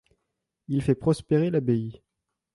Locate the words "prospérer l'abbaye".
0.95-2.01